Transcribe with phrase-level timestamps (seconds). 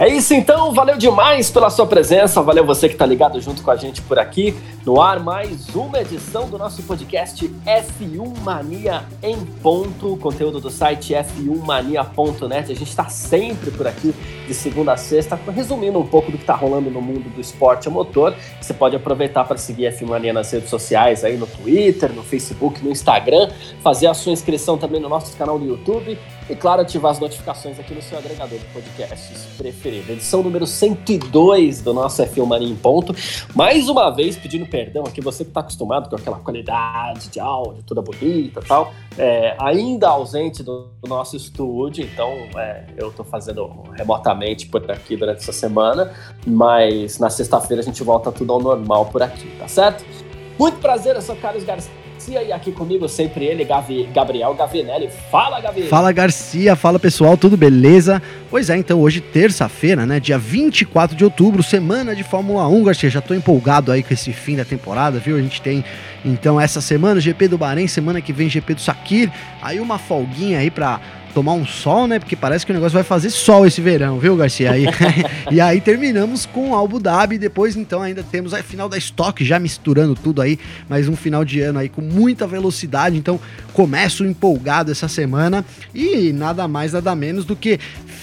[0.00, 3.70] É isso então, valeu demais pela sua presença, valeu você que está ligado junto com
[3.70, 4.56] a gente por aqui.
[4.82, 11.12] No ar, mais uma edição do nosso podcast F1 Mania em ponto, conteúdo do site
[11.12, 12.72] f1mania.net.
[12.72, 14.14] A gente está sempre por aqui
[14.46, 17.86] de segunda a sexta, resumindo um pouco do que está rolando no mundo do esporte
[17.86, 18.34] a motor.
[18.58, 22.22] Você pode aproveitar para seguir a F1 Mania nas redes sociais, aí no Twitter, no
[22.22, 23.50] Facebook, no Instagram,
[23.82, 27.78] fazer a sua inscrição também no nosso canal do YouTube e, claro, ativar as notificações
[27.78, 29.89] aqui no seu agregador de podcasts preferido.
[29.98, 33.14] Edição número 102 do nosso F1 Mania em ponto.
[33.54, 37.82] Mais uma vez pedindo perdão aqui, você que está acostumado com aquela qualidade de áudio,
[37.84, 43.24] toda bonita e tal, é, ainda ausente do, do, nosso estúdio, então é, eu estou
[43.24, 46.12] fazendo remotamente por aqui durante essa semana,
[46.46, 50.04] mas na sexta-feira a gente volta tudo ao normal por aqui, tá certo?
[50.58, 55.08] Muito prazer, eu sou Carlos Garcia Garcia e aqui comigo sempre ele, Gavi, Gabriel Gavinelli.
[55.30, 55.84] Fala, Gavi!
[55.84, 56.76] Fala, Garcia.
[56.76, 57.34] Fala, pessoal.
[57.34, 58.20] Tudo beleza?
[58.50, 60.20] Pois é, então hoje, terça-feira, né?
[60.20, 63.08] Dia 24 de outubro, semana de Fórmula 1, Garcia.
[63.08, 65.38] Já tô empolgado aí com esse fim da temporada, viu?
[65.38, 65.82] A gente tem,
[66.22, 69.32] então, essa semana GP do Bahrein, semana que vem GP do Sakir.
[69.62, 71.00] Aí uma folguinha aí pra
[71.34, 72.18] tomar um sol, né?
[72.18, 74.72] Porque parece que o negócio vai fazer sol esse verão, viu, Garcia?
[74.72, 74.84] Aí,
[75.50, 77.38] e aí terminamos com Abu Dhabi.
[77.38, 80.58] Depois, então, ainda temos a final da Stock, já misturando tudo aí.
[80.88, 83.16] Mais um final de ano aí com muita velocidade.
[83.16, 83.40] Então,
[83.72, 85.64] começo empolgado essa semana.
[85.94, 87.78] E nada mais, nada menos do que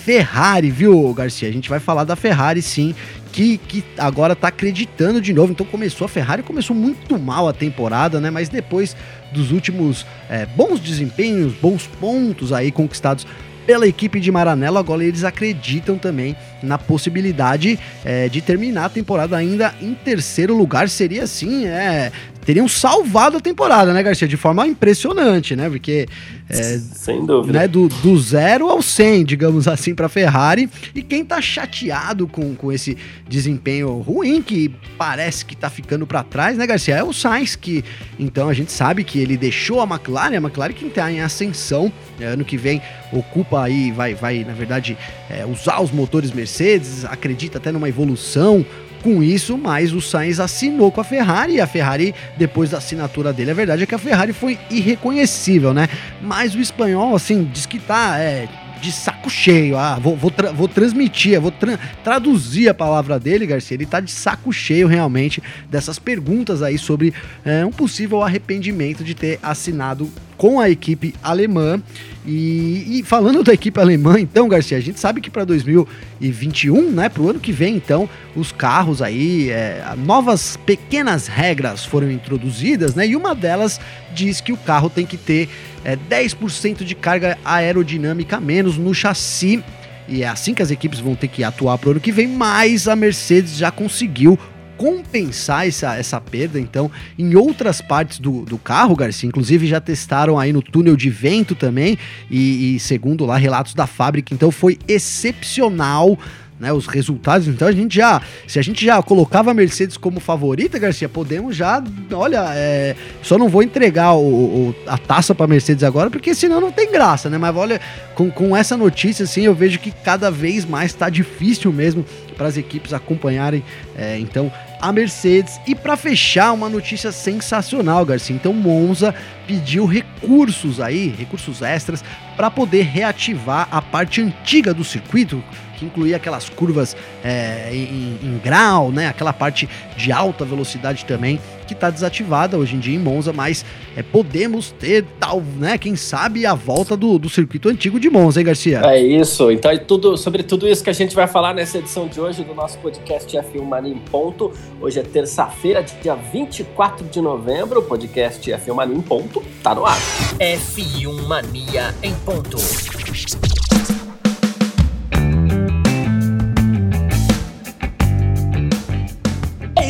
[0.07, 1.49] Ferrari, viu, Garcia?
[1.49, 2.95] A gente vai falar da Ferrari, sim.
[3.33, 5.51] Que, que, agora tá acreditando de novo.
[5.51, 8.31] Então começou a Ferrari, começou muito mal a temporada, né?
[8.31, 8.95] Mas depois
[9.37, 13.25] dos últimos é, bons desempenhos, bons pontos aí conquistados
[13.67, 19.35] pela equipe de Maranello, agora eles acreditam também na possibilidade é, de terminar a temporada
[19.35, 20.87] ainda em terceiro lugar.
[20.87, 22.11] Seria assim, é,
[22.47, 24.25] teriam salvado a temporada, né, Garcia?
[24.25, 25.69] De forma impressionante, né?
[25.69, 26.07] Porque.
[26.49, 27.59] É, Sem dúvida.
[27.59, 30.69] Né, do, do zero ao 100, digamos assim, para Ferrari.
[30.95, 32.97] E quem tá chateado com, com esse
[33.27, 36.95] desempenho ruim, que parece que tá ficando para trás, né, Garcia?
[36.95, 37.83] É o Sainz, que
[38.17, 41.91] então a gente sabe que ele deixou a McLaren, a McLaren que tá em ascensão.
[42.17, 42.81] É, ano que vem
[43.11, 44.97] ocupa aí, vai, vai na verdade,
[45.29, 48.65] é, usar os motores Mercedes, acredita até numa evolução
[48.97, 53.31] com isso, mas o Sainz assinou com a Ferrari e a Ferrari, depois da assinatura
[53.31, 55.87] dele, a verdade é que a Ferrari foi irreconhecível, né?
[56.21, 58.47] Mas o espanhol, assim, diz que tá é,
[58.81, 59.77] de saco cheio.
[59.77, 63.75] Ah, vou, vou, tra vou transmitir, vou tra traduzir a palavra dele, Garcia.
[63.75, 69.13] Ele tá de saco cheio realmente dessas perguntas aí sobre é, um possível arrependimento de
[69.13, 71.81] ter assinado com a equipe alemã.
[72.25, 77.07] E, e, falando da equipe alemã, então, Garcia, a gente sabe que para 2021, né,
[77.07, 82.95] para o ano que vem, então, os carros aí, é, novas pequenas regras foram introduzidas,
[82.95, 83.79] né, e uma delas
[84.13, 85.49] diz que o carro tem que ter
[85.87, 89.63] é, 10% de carga aerodinâmica menos no chassi.
[90.05, 92.27] E é assim que as equipes vão ter que atuar para o ano que vem,
[92.27, 94.37] mas a Mercedes já conseguiu
[94.77, 99.27] compensar essa, essa perda, então, em outras partes do, do carro, Garcia.
[99.27, 101.97] Inclusive, já testaram aí no túnel de vento também,
[102.29, 106.17] e, e segundo lá relatos da fábrica, então foi excepcional
[106.59, 107.47] né, os resultados.
[107.47, 111.55] Então a gente já, se a gente já colocava a Mercedes como favorita, Garcia, podemos
[111.55, 116.33] já, olha, é, só não vou entregar o, o a taça para Mercedes agora, porque
[116.33, 117.37] senão não tem graça, né?
[117.37, 117.79] Mas olha,
[118.15, 122.05] com, com essa notícia, assim, eu vejo que cada vez mais está difícil mesmo
[122.37, 123.63] para as equipes acompanharem,
[123.97, 125.59] é, então, a Mercedes.
[125.65, 128.35] E para fechar, uma notícia sensacional, Garcia.
[128.35, 129.13] Então, Monza
[129.47, 132.03] pediu recursos aí, recursos extras,
[132.35, 135.43] para poder reativar a parte antiga do circuito,
[135.77, 139.07] que incluía aquelas curvas é, em, em, grau, né?
[139.07, 143.63] Aquela parte de alta velocidade também, que está desativada hoje em dia em Monza, mas
[143.95, 145.77] é, podemos ter tal, né?
[145.77, 148.81] Quem sabe a volta do, do circuito antigo de Monza, hein, Garcia?
[148.83, 149.51] É isso.
[149.51, 152.43] Então é tudo sobre tudo isso que a gente vai falar nessa edição de hoje
[152.43, 154.51] do nosso podcast F1 Mania em Ponto.
[154.81, 157.79] Hoje é terça-feira, dia 24 de novembro.
[157.79, 159.97] O podcast F1 Mania em Ponto tá no ar.
[160.39, 162.57] F1 Mania em Ponto.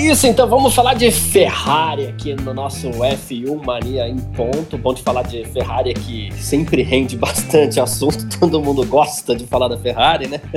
[0.09, 4.77] Isso, então vamos falar de Ferrari aqui no nosso F1 Mania em ponto.
[4.77, 9.68] Bom de falar de Ferrari que sempre rende bastante assunto, todo mundo gosta de falar
[9.68, 10.39] da Ferrari, né?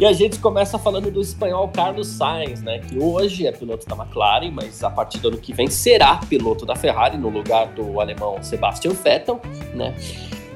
[0.00, 2.78] E a gente começa falando do espanhol Carlos Sainz, né?
[2.78, 6.66] Que hoje é piloto da McLaren, mas a partir do ano que vem será piloto
[6.66, 9.40] da Ferrari no lugar do alemão Sebastian Vettel,
[9.74, 9.94] né?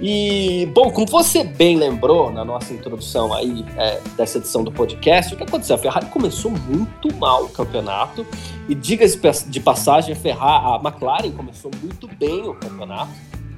[0.01, 5.33] E, bom, como você bem lembrou na nossa introdução aí é, dessa edição do podcast,
[5.33, 5.77] o que aconteceu?
[5.77, 8.27] A Ferrari começou muito mal o campeonato,
[8.69, 13.13] e diga-se de passagem, a, Ferrari, a McLaren começou muito bem o campeonato,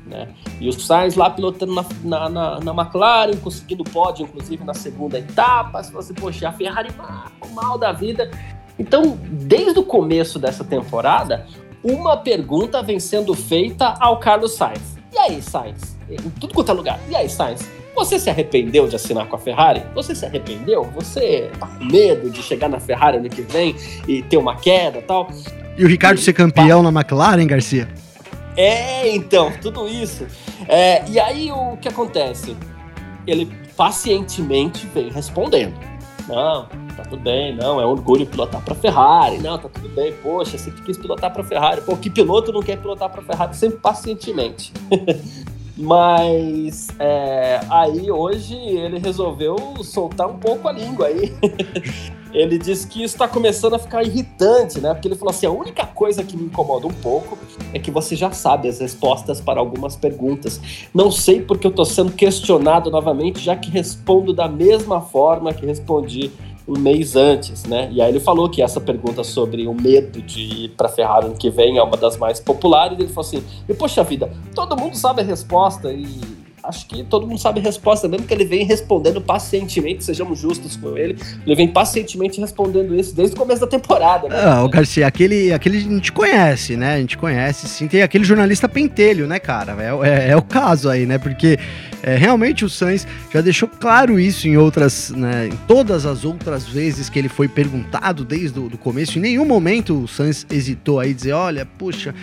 [0.06, 0.28] né?
[0.60, 5.18] E o Sainz lá pilotando na, na, na, na McLaren, conseguindo pódio, inclusive na segunda
[5.18, 5.82] etapa.
[5.82, 8.30] Se você, poxa, a Ferrari mal, mal da vida.
[8.78, 11.46] Então, desde o começo dessa temporada,
[11.84, 14.96] uma pergunta vem sendo feita ao Carlos Sainz.
[15.12, 15.97] E aí, Sainz?
[16.10, 17.00] Em tudo quanto é lugar.
[17.08, 17.68] E aí, Sainz?
[17.94, 19.82] Você se arrependeu de assinar com a Ferrari?
[19.94, 20.84] Você se arrependeu?
[20.94, 23.74] Você tá com medo de chegar na Ferrari ano que vem
[24.06, 25.28] e ter uma queda e tal?
[25.76, 26.90] E o Ricardo e, ser campeão pá.
[26.90, 27.88] na McLaren, Garcia?
[28.56, 30.26] É, então, tudo isso.
[30.68, 32.56] É, e aí o que acontece?
[33.26, 35.74] Ele pacientemente vem respondendo.
[36.28, 40.12] Não, tá tudo bem, não, é um orgulho pilotar para Ferrari, não, tá tudo bem,
[40.22, 43.78] poxa, sempre quis pilotar para Ferrari, pô, que piloto não quer pilotar para Ferrari sempre
[43.78, 44.72] pacientemente.
[45.78, 51.32] Mas é, aí hoje ele resolveu soltar um pouco a língua aí.
[52.34, 54.92] ele disse que isso está começando a ficar irritante, né?
[54.92, 57.38] Porque ele falou assim: a única coisa que me incomoda um pouco
[57.72, 60.60] é que você já sabe as respostas para algumas perguntas.
[60.92, 65.64] Não sei porque eu estou sendo questionado novamente, já que respondo da mesma forma que
[65.64, 66.32] respondi
[66.68, 67.88] um mês antes, né?
[67.90, 71.34] E aí ele falou que essa pergunta sobre o medo de ir para Ferrari ano
[71.34, 72.98] que vem é uma das mais populares.
[72.98, 76.20] Ele falou assim: e poxa vida, todo mundo sabe a resposta e
[76.68, 80.76] acho que todo mundo sabe a resposta, mesmo que ele vem respondendo pacientemente, sejamos justos
[80.76, 81.16] com ele,
[81.46, 84.28] ele vem pacientemente respondendo isso desde o começo da temporada.
[84.28, 84.36] Né?
[84.38, 86.94] Ah, o Garcia, aquele, aquele a gente conhece, né?
[86.94, 87.88] A gente conhece, sim.
[87.88, 89.76] Tem aquele jornalista pentelho, né, cara?
[89.80, 91.18] É, é, é o caso aí, né?
[91.18, 91.58] Porque
[92.02, 96.66] é, realmente o Sainz já deixou claro isso em outras, né, em todas as outras
[96.66, 99.18] vezes que ele foi perguntado desde o começo.
[99.18, 102.14] Em nenhum momento o Sainz hesitou aí dizer, olha, puxa,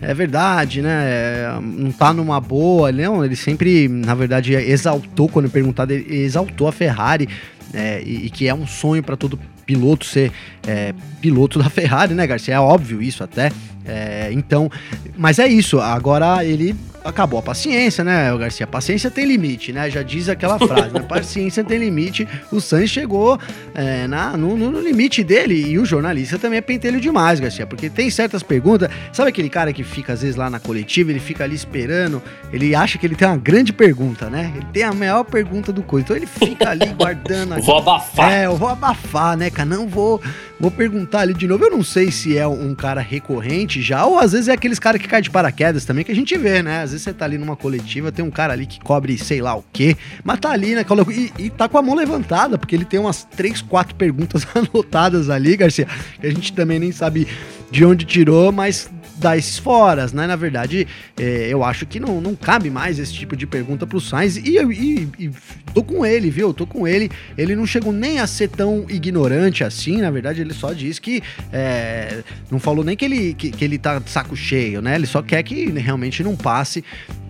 [0.00, 1.04] é verdade, né?
[1.04, 3.24] É, não tá numa boa, não.
[3.24, 7.28] Ele sempre, na verdade, exaltou, quando perguntado, ele exaltou a Ferrari.
[7.74, 10.32] É, e, e, que é um sonho para todo piloto ser
[10.66, 12.54] é, piloto da Ferrari, né, Garcia?
[12.54, 13.50] É óbvio isso até.
[13.86, 14.70] É, então,
[15.16, 15.80] mas é isso.
[15.80, 16.74] Agora ele
[17.08, 18.66] acabou a paciência, né, o Garcia?
[18.66, 19.88] Paciência tem limite, né?
[19.88, 21.00] Já diz aquela frase, né?
[21.08, 22.26] Paciência tem limite.
[22.50, 23.38] O Sainz chegou
[23.74, 27.88] é, na, no, no, limite dele e o jornalista também é pentelho demais, Garcia, porque
[27.88, 28.90] tem certas perguntas.
[29.12, 32.22] Sabe aquele cara que fica às vezes lá na coletiva, ele fica ali esperando,
[32.52, 34.52] ele acha que ele tem uma grande pergunta, né?
[34.56, 36.04] Ele tem a maior pergunta do coisa.
[36.04, 37.60] Então ele fica ali guardando.
[37.62, 38.32] vou abafar.
[38.32, 39.68] É, eu vou abafar, né, cara?
[39.68, 40.20] Não vou,
[40.58, 41.64] vou perguntar ali de novo.
[41.64, 45.00] Eu não sei se é um cara recorrente já, ou às vezes é aqueles caras
[45.00, 46.82] que caem de paraquedas também que a gente vê, né?
[46.82, 49.54] Às vezes você tá ali numa coletiva, tem um cara ali que cobre sei lá
[49.54, 50.84] o quê, mas tá ali, né?
[51.10, 55.30] E, e tá com a mão levantada, porque ele tem umas três, quatro perguntas anotadas
[55.30, 55.86] ali, Garcia,
[56.20, 57.26] que a gente também nem sabe
[57.70, 60.26] de onde tirou, mas dar esses foras, né?
[60.26, 60.86] Na verdade,
[61.18, 64.36] é, eu acho que não, não cabe mais esse tipo de pergunta pro Sainz.
[64.36, 65.30] E, e, e
[65.72, 66.52] tô com ele, viu?
[66.52, 67.10] Tô com ele.
[67.36, 69.98] Ele não chegou nem a ser tão ignorante assim.
[69.98, 71.22] Na verdade, ele só disse que.
[71.52, 74.94] É, não falou nem que ele, que, que, ele tá de saco cheio, né?
[74.94, 76.84] Ele só quer que realmente não passe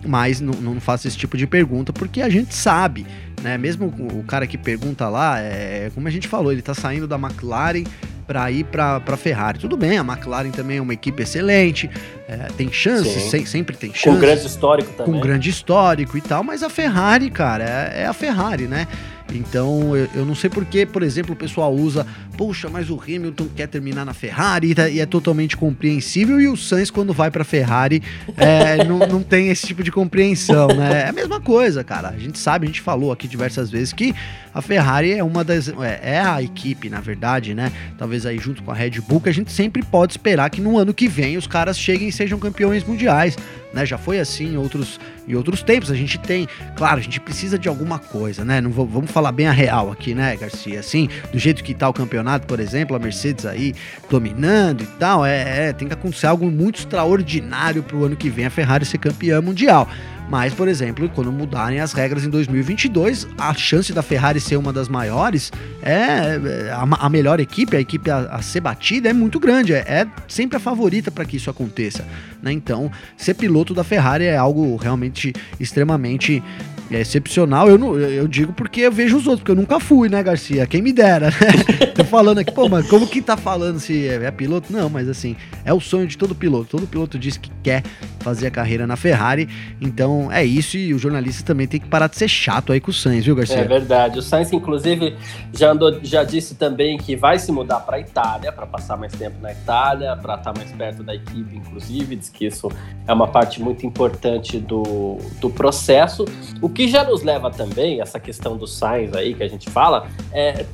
[0.05, 3.05] mais, não, não faça esse tipo de pergunta, porque a gente sabe.
[3.41, 3.57] Né?
[3.57, 7.17] Mesmo o cara que pergunta lá, é, como a gente falou, ele tá saindo da
[7.17, 7.83] McLaren
[8.27, 9.57] para ir para a Ferrari.
[9.57, 11.89] Tudo bem, a McLaren também é uma equipe excelente,
[12.27, 14.13] é, tem chances, se, sempre tem chances.
[14.13, 15.13] Com grande histórico também.
[15.13, 18.87] Com grande histórico e tal, mas a Ferrari, cara, é, é a Ferrari, né?
[19.33, 22.05] Então, eu, eu não sei por que, por exemplo, o pessoal usa,
[22.37, 26.55] puxa, mas o Hamilton quer terminar na Ferrari tá, e é totalmente compreensível, e o
[26.55, 28.01] Sainz, quando vai pra Ferrari,
[28.35, 31.03] é, não, não tem esse tipo de compreensão, né?
[31.03, 32.09] É a mesma coisa, cara.
[32.09, 34.15] A gente sabe, a gente falou aqui diversas vezes que
[34.53, 35.67] a Ferrari é uma das.
[35.69, 37.71] É, é a equipe, na verdade, né?
[37.97, 40.77] Talvez aí junto com a Red Bull, que a gente sempre pode esperar que no
[40.77, 43.37] ano que vem os caras cheguem e sejam campeões mundiais
[43.73, 43.85] né?
[43.85, 45.91] Já foi assim em outros, em outros tempos.
[45.91, 48.61] A gente tem, claro, a gente precisa de alguma coisa, né?
[48.61, 50.79] Não vamos falar bem a real aqui, né, Garcia?
[50.79, 53.73] Assim, do jeito que tá o campeonato, por exemplo, a Mercedes aí
[54.09, 58.45] dominando e tal, é, é tem que acontecer algo muito extraordinário pro ano que vem
[58.45, 59.87] a Ferrari ser campeã mundial.
[60.29, 64.73] Mas, por exemplo, quando mudarem as regras em 2022, a chance da Ferrari ser uma
[64.73, 69.13] das maiores é, é a, a melhor equipe, a equipe a, a, ser batida é
[69.13, 72.05] muito grande, é, é sempre a favorita para que isso aconteça.
[72.41, 72.51] Né?
[72.51, 76.43] Então, ser piloto da Ferrari é algo realmente extremamente
[76.91, 77.69] é excepcional.
[77.69, 80.65] Eu, não, eu digo porque eu vejo os outros, porque eu nunca fui, né, Garcia?
[80.65, 81.87] Quem me dera, né?
[81.95, 84.71] Tô falando aqui, pô, mas como que tá falando se é, é, piloto?
[84.71, 86.69] Não, mas assim, é o sonho de todo piloto.
[86.69, 87.83] Todo piloto diz que quer
[88.19, 89.49] fazer a carreira na Ferrari.
[89.81, 92.91] Então é isso, e o jornalista também tem que parar de ser chato aí com
[92.91, 93.57] o Sainz, viu, Garcia?
[93.57, 94.19] É verdade.
[94.19, 95.15] O Sainz, inclusive,
[95.53, 99.13] já, andou, já disse também que vai se mudar para a Itália, para passar mais
[99.13, 102.15] tempo na Itália, para estar tá mais perto da equipe, inclusive.
[102.15, 102.71] Diz que isso
[103.07, 106.25] é uma parte muito importante do, do processo.
[106.61, 110.07] O que já nos leva também, essa questão do Sainz aí que a gente fala,
[110.31, 110.65] é,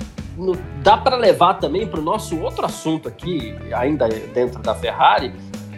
[0.81, 5.33] dá para levar também para o nosso outro assunto aqui, ainda dentro da Ferrari,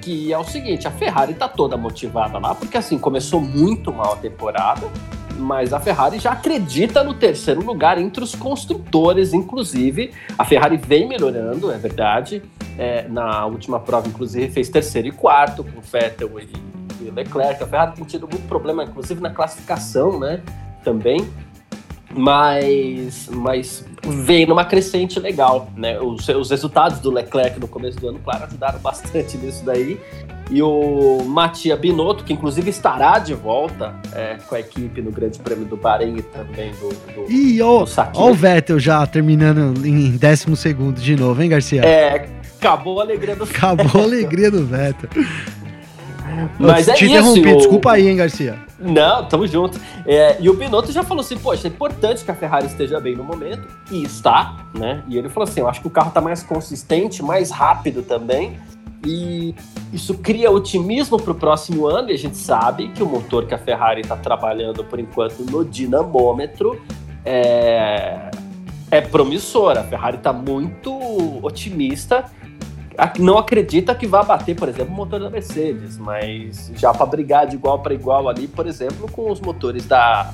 [0.05, 4.13] que é o seguinte: a Ferrari está toda motivada lá, porque assim começou muito mal
[4.13, 4.87] a temporada,
[5.35, 10.13] mas a Ferrari já acredita no terceiro lugar entre os construtores, inclusive.
[10.37, 12.43] A Ferrari vem melhorando, é verdade.
[12.77, 16.49] É, na última prova, inclusive, fez terceiro e quarto com Vettel e,
[17.01, 17.63] e Leclerc.
[17.63, 20.41] A Ferrari tem tido muito problema, inclusive na classificação, né?
[20.83, 21.27] Também
[22.17, 25.99] mas, mas veio numa crescente legal, né?
[25.99, 29.99] Os, os resultados do Leclerc no começo do ano, claro, ajudaram bastante nisso daí.
[30.51, 35.39] E o Matia Binotto, que inclusive estará de volta é, com a equipe no Grande
[35.39, 37.83] Prêmio do Bahrein e também do, do, e ó,
[38.13, 41.81] ó o Vettel já terminando em décimo segundo de novo, hein, Garcia?
[41.83, 45.09] É, acabou a alegria do Acabou a alegria do Vettel.
[46.59, 47.13] Mas é te isso.
[47.13, 48.59] Interrompi, desculpa aí, hein, Garcia.
[48.79, 49.79] Não, tamo junto.
[50.05, 53.15] É, e o Binotto já falou assim, poxa, é importante que a Ferrari esteja bem
[53.15, 55.03] no momento, e está, né?
[55.07, 58.57] E ele falou assim, eu acho que o carro tá mais consistente, mais rápido também,
[59.05, 59.55] e
[59.93, 63.53] isso cria otimismo para o próximo ano, e a gente sabe que o motor que
[63.53, 66.81] a Ferrari está trabalhando por enquanto no dinamômetro
[67.23, 68.31] é,
[68.91, 69.77] é promissor.
[69.77, 70.91] A Ferrari está muito
[71.43, 72.25] otimista
[73.19, 77.47] não acredita que vá bater, por exemplo, o motor da Mercedes, mas já para brigar
[77.47, 80.33] de igual para igual ali, por exemplo, com os motores da,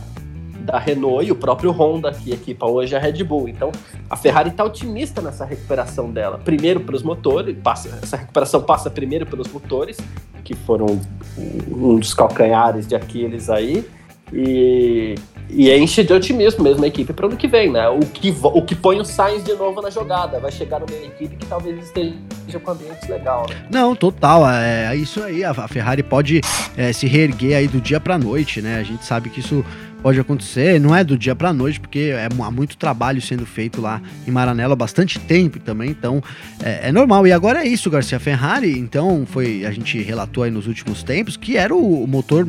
[0.62, 3.50] da Renault e o próprio Honda, que equipa hoje a Red Bull.
[3.50, 3.72] Então,
[4.10, 6.40] a Ferrari está otimista nessa recuperação dela.
[6.44, 9.98] Primeiro pelos motores, passa, essa recuperação passa primeiro pelos motores,
[10.44, 11.00] que foram
[11.38, 13.86] um dos calcanhares de Aquiles aí,
[14.34, 15.16] e
[15.54, 17.88] e enche de otimismo mesmo a equipe para o ano que vem, né?
[17.90, 20.40] O que, o que põe o Sainz de novo na jogada.
[20.40, 22.16] Vai chegar numa equipe que talvez esteja
[22.64, 23.56] com ambiente legal, né?
[23.70, 24.50] Não, total.
[24.50, 25.44] É, é isso aí.
[25.44, 26.42] A Ferrari pode
[26.78, 28.80] é, se reerguer aí do dia para noite, né?
[28.80, 29.64] A gente sabe que isso
[30.02, 33.80] pode acontecer, não é do dia para noite, porque é, há muito trabalho sendo feito
[33.80, 36.24] lá em Maranello há bastante tempo também, então
[36.64, 37.28] é, é, normal.
[37.28, 41.38] E agora é isso, Garcia Ferrari, então foi a gente relatou aí nos últimos tempos
[41.38, 42.48] que era o, o motor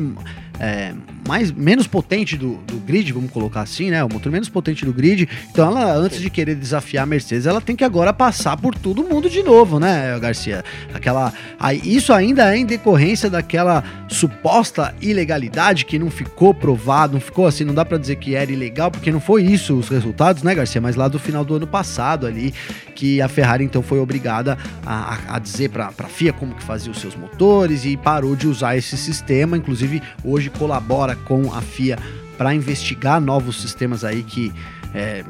[0.59, 0.93] é,
[1.27, 4.03] mais, menos potente do, do grid, vamos colocar assim, né?
[4.03, 5.27] O motor menos potente do grid.
[5.51, 9.03] Então, ela, antes de querer desafiar a Mercedes, ela tem que agora passar por todo
[9.03, 10.63] mundo de novo, né, Garcia?
[10.93, 17.21] Aquela, aí, isso ainda é em decorrência daquela suposta ilegalidade que não ficou provado, não
[17.21, 20.43] ficou assim, não dá para dizer que era ilegal, porque não foi isso os resultados,
[20.43, 20.79] né, Garcia?
[20.79, 22.53] Mas lá do final do ano passado ali,
[22.95, 26.91] que a Ferrari então foi obrigada a, a dizer para a FIA como que fazia
[26.91, 31.97] os seus motores e parou de usar esse sistema, inclusive hoje colabora com a FIA
[32.37, 34.51] para investigar novos sistemas aí que
[34.93, 35.23] é,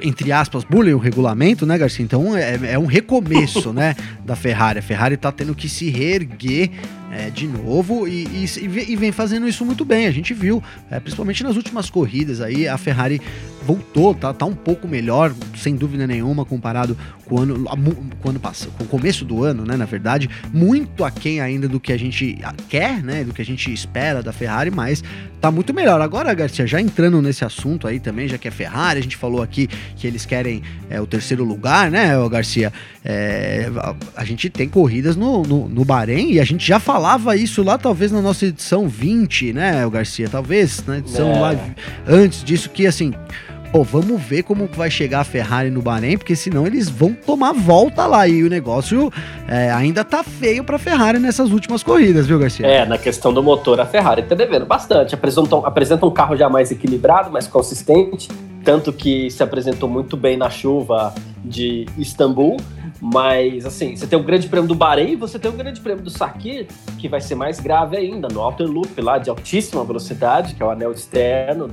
[0.00, 2.04] entre aspas, bullying o regulamento, né, Garcia?
[2.04, 4.78] Então é, é um recomeço, né, da Ferrari.
[4.78, 6.70] A Ferrari tá tendo que se reerguer
[7.10, 10.06] é, de novo e, e, e, vem fazendo isso muito bem.
[10.06, 13.20] A gente viu, é, principalmente nas últimas corridas aí, a Ferrari
[13.64, 16.96] voltou, tá, tá um pouco melhor, sem dúvida nenhuma, comparado
[17.26, 17.64] com o ano,
[18.20, 19.76] com o ano passado, com o começo do ano, né?
[19.76, 22.38] Na verdade, muito aquém ainda do que a gente
[22.68, 23.24] quer, né?
[23.24, 25.04] Do que a gente espera da Ferrari, mas
[25.40, 26.00] tá muito melhor.
[26.00, 29.42] Agora, Garcia, já entrando nesse assunto aí também, já que é Ferrari, a gente falou
[29.42, 32.72] aqui que eles querem é, o terceiro lugar, né, Garcia?
[33.04, 33.70] É,
[34.16, 37.78] a gente tem corridas no, no, no Bahrein e a gente já falava isso lá,
[37.78, 40.28] talvez na nossa edição 20, né, o Garcia?
[40.28, 41.38] Talvez na edição é.
[41.38, 41.56] lá
[42.08, 43.14] antes disso, que assim
[43.70, 47.52] pô, vamos ver como vai chegar a Ferrari no Bahrein, porque senão eles vão tomar
[47.52, 49.12] volta lá e o negócio
[49.46, 52.66] é, ainda tá feio pra Ferrari nessas últimas corridas, viu, Garcia?
[52.66, 55.14] É, na questão do motor, a Ferrari tá devendo bastante.
[55.14, 58.28] Apresenta, apresenta um carro já mais equilibrado, mais consistente,
[58.64, 61.14] tanto que se apresentou muito bem na chuva
[61.44, 62.56] de Istambul,
[63.00, 66.02] mas assim, você tem o Grande Prêmio do Bahrein e você tem o Grande Prêmio
[66.02, 66.66] do Sakir,
[66.98, 70.66] que vai ser mais grave ainda, no Outer Loop lá de altíssima velocidade, que é
[70.66, 71.68] o anel externo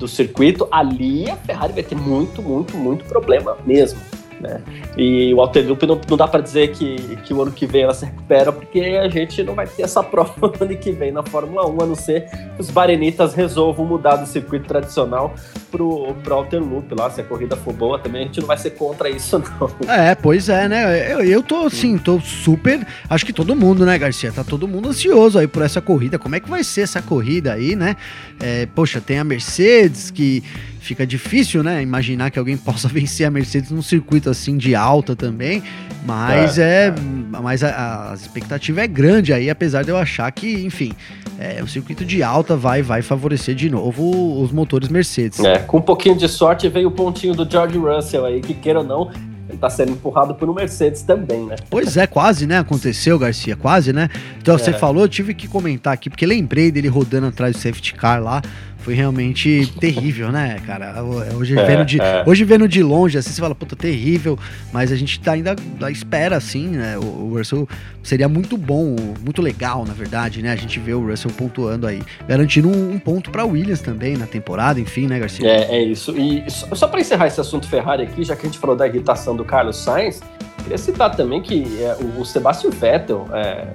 [0.00, 4.00] do circuito, ali a Ferrari vai ter muito, muito, muito problema mesmo.
[4.40, 4.62] Né?
[4.96, 7.92] E o Alterloop não, não dá para dizer que, que o ano que vem ela
[7.92, 11.22] se recupera, porque a gente não vai ter essa prova no ano que vem na
[11.22, 12.24] Fórmula 1, a não ser
[12.56, 15.34] que os Barenitas resolvam mudar do circuito tradicional
[15.70, 17.10] pro, pro Alterloop lá.
[17.10, 19.38] Se a corrida for boa, também a gente não vai ser contra isso,
[19.84, 19.92] não.
[19.92, 21.12] É, pois é, né?
[21.12, 22.86] Eu, eu tô assim, tô super.
[23.10, 24.32] Acho que todo mundo, né, Garcia?
[24.32, 26.18] Tá todo mundo ansioso aí por essa corrida.
[26.18, 27.96] Como é que vai ser essa corrida aí, né?
[28.40, 30.42] É, poxa, tem a Mercedes que
[30.80, 31.82] fica difícil, né?
[31.82, 35.62] Imaginar que alguém possa vencer a Mercedes num circuito assim de alta também.
[36.04, 36.88] Mas é.
[36.88, 36.94] é
[37.40, 40.92] mas a, a, expectativa é grande aí, apesar de eu achar que, enfim,
[41.38, 45.40] é, o circuito de alta vai, vai favorecer de novo os motores Mercedes.
[45.40, 48.80] É, com um pouquinho de sorte veio o pontinho do George Russell aí, que queira
[48.80, 49.10] ou não,
[49.48, 51.56] ele tá sendo empurrado por um Mercedes também, né?
[51.68, 52.58] Pois é, quase, né?
[52.58, 54.08] Aconteceu, Garcia, quase, né?
[54.40, 54.58] Então é.
[54.58, 58.22] você falou, eu tive que comentar aqui, porque lembrei dele rodando atrás do safety car
[58.22, 58.40] lá
[58.80, 61.02] foi realmente terrível, né, cara?
[61.02, 62.24] Hoje, é, vendo de, é.
[62.26, 64.38] hoje vendo de longe, assim, você fala, puta, terrível,
[64.72, 66.98] mas a gente tá ainda à espera, assim, né?
[66.98, 67.68] O, o, Russell
[68.02, 70.52] seria muito bom, muito legal, na verdade, né?
[70.52, 74.26] A gente vê o Russell pontuando aí, garantindo um, um ponto para Williams também na
[74.26, 75.46] temporada, enfim, né, Garcia?
[75.46, 76.16] É, é isso.
[76.16, 78.86] E só, só para encerrar esse assunto Ferrari aqui, já que a gente falou da
[78.86, 80.20] irritação do Carlos Sainz,
[80.62, 83.66] queria citar também que é, o, o Sebastian Vettel é,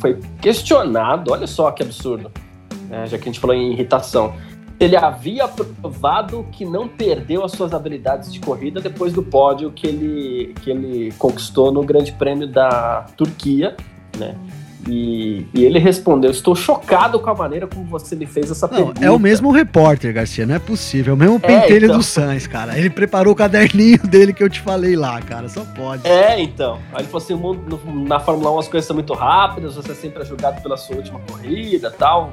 [0.00, 2.30] foi questionado, olha só que absurdo
[2.90, 4.34] né, já que a gente falou em irritação.
[4.78, 9.86] Ele havia provado que não perdeu as suas habilidades de corrida depois do pódio que
[9.86, 13.76] ele, que ele conquistou no Grande Prêmio da Turquia,
[14.18, 14.34] né?
[14.88, 18.74] E, e, ele respondeu: Estou chocado com a maneira como você me fez essa não,
[18.74, 19.04] pergunta.
[19.04, 21.12] É o mesmo repórter, Garcia, não é possível.
[21.12, 21.98] É o mesmo pentelho é, então...
[21.98, 22.78] do Sainz, cara.
[22.78, 25.46] Ele preparou o caderninho dele que eu te falei lá, cara.
[25.50, 26.08] Só pode.
[26.08, 26.78] É, então.
[26.94, 30.24] Aí ele falou assim: na Fórmula 1 as coisas são muito rápidas, você sempre é
[30.24, 32.32] julgado pela sua última corrida tal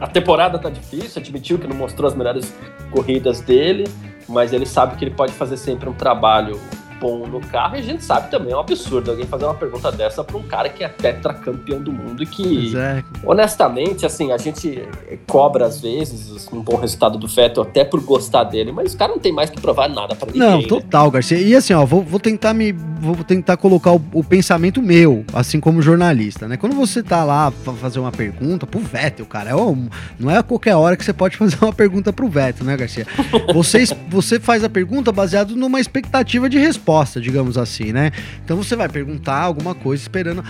[0.00, 2.54] a temporada tá difícil, admitiu que não mostrou as melhores
[2.90, 3.84] corridas dele,
[4.28, 6.60] mas ele sabe que ele pode fazer sempre um trabalho
[7.00, 7.76] bom no carro.
[7.76, 10.42] E a gente sabe também, é um absurdo alguém fazer uma pergunta dessa para um
[10.42, 13.02] cara que é tetracampeão do mundo e que, é.
[13.24, 14.86] honestamente, assim, a gente
[15.26, 19.12] cobra às vezes um bom resultado do Vettel até por gostar dele, mas o cara
[19.12, 20.48] não tem mais que provar nada para ninguém.
[20.48, 20.66] Não, né?
[20.66, 21.12] total, né?
[21.12, 21.38] Garcia.
[21.38, 25.60] E assim, ó, vou, vou tentar me vou tentar colocar o, o, pensamento meu, assim
[25.60, 26.56] como jornalista, né?
[26.56, 29.88] Quando você tá lá pra fazer uma pergunta pro Vettel, cara, é um,
[30.18, 33.06] não é a qualquer hora que você pode fazer uma pergunta pro Vettel, né, Garcia?
[33.52, 38.12] Você, você faz a pergunta baseado numa expectativa de resposta resposta, digamos assim, né?
[38.44, 40.44] Então você vai perguntar alguma coisa esperando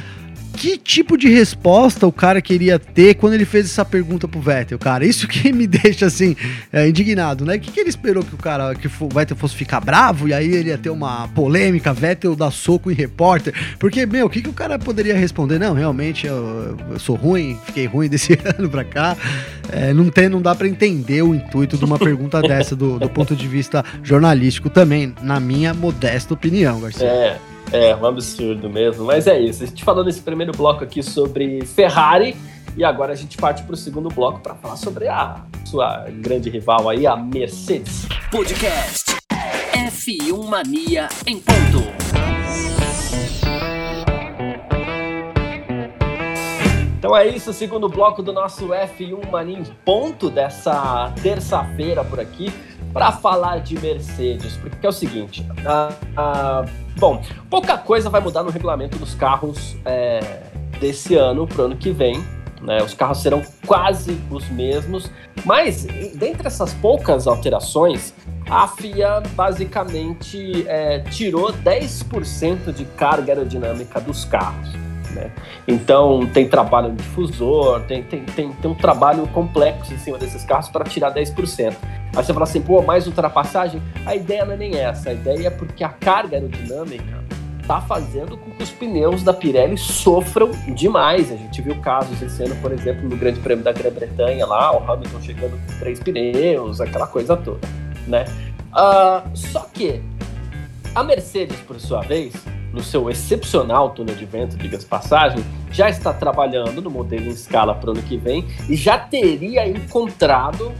[0.56, 4.78] que tipo de resposta o cara queria ter quando ele fez essa pergunta pro Vettel,
[4.78, 5.04] cara?
[5.04, 6.34] Isso que me deixa assim,
[6.72, 7.56] é, indignado, né?
[7.56, 10.34] O que, que ele esperou que o cara, que o Vettel fosse ficar bravo e
[10.34, 13.54] aí ele ia ter uma polêmica, Vettel dar soco em repórter?
[13.78, 15.58] Porque, meu, o que, que o cara poderia responder?
[15.58, 19.16] Não, realmente eu, eu sou ruim, fiquei ruim desse ano pra cá.
[19.70, 23.10] É, não, tem, não dá para entender o intuito de uma pergunta dessa do, do
[23.10, 27.06] ponto de vista jornalístico também, na minha modesta opinião, Garcia.
[27.06, 27.55] É.
[27.72, 29.04] É, um absurdo mesmo.
[29.04, 29.62] Mas é isso.
[29.62, 32.36] A gente falou nesse primeiro bloco aqui sobre Ferrari.
[32.76, 36.50] E agora a gente parte para o segundo bloco para falar sobre a sua grande
[36.50, 38.06] rival aí, a Mercedes.
[38.30, 39.16] Podcast
[39.72, 42.05] F1 Mania em ponto.
[47.06, 52.52] Então é isso, segundo bloco do nosso F1 Mania em ponto dessa terça-feira por aqui
[52.92, 58.42] para falar de Mercedes, porque é o seguinte, uh, uh, bom, pouca coisa vai mudar
[58.42, 60.18] no regulamento dos carros é,
[60.80, 62.24] desse ano para o ano que vem.
[62.60, 62.82] Né?
[62.82, 65.08] Os carros serão quase os mesmos,
[65.44, 68.12] mas dentre essas poucas alterações,
[68.50, 74.85] a FIA basicamente é, tirou 10% de carga aerodinâmica dos carros.
[75.16, 75.30] Né?
[75.66, 80.44] Então tem trabalho no difusor, tem, tem, tem, tem um trabalho complexo em cima desses
[80.44, 81.74] carros para tirar 10%.
[82.14, 83.82] Aí você fala assim, pô, mais ultrapassagem?
[84.04, 87.24] A ideia não é nem essa, a ideia é porque a carga aerodinâmica
[87.62, 91.32] está fazendo com que os pneus da Pirelli sofram demais.
[91.32, 94.92] A gente viu casos esse ano, por exemplo, no Grande Prêmio da Grã-Bretanha lá, o
[94.92, 97.66] Hamilton chegando com três pneus, aquela coisa toda,
[98.06, 98.24] né?
[98.70, 100.02] Uh, só que
[100.94, 102.34] a Mercedes, por sua vez,
[102.76, 107.74] no seu excepcional túnel de vento, diga-se passagem, já está trabalhando no modelo em escala
[107.74, 110.70] para o ano que vem e já teria encontrado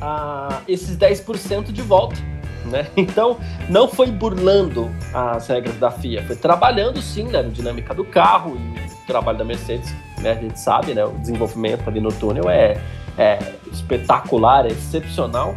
[0.00, 2.16] ah, esses 10% de volta.
[2.64, 2.86] Né?
[2.96, 3.36] Então,
[3.68, 9.02] não foi burlando as regras da FIA, foi trabalhando sim na aerodinâmica do carro e
[9.02, 10.32] o trabalho da Mercedes, né?
[10.32, 11.04] a gente sabe, né?
[11.04, 12.80] o desenvolvimento ali no túnel é,
[13.18, 13.38] é
[13.70, 15.54] espetacular, é excepcional.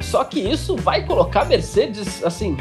[0.00, 2.56] Só que isso vai colocar a Mercedes, assim,